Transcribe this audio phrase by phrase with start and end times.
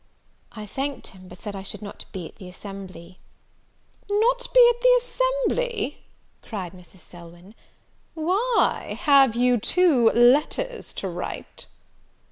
[0.53, 3.19] I thanked him, but said I should not be at the assembly.
[4.09, 5.99] "Not be at the assembly?"
[6.41, 7.01] cried Mrs.
[7.01, 7.53] Selwyn,
[8.15, 11.67] "Why, have you, too, letters to write?"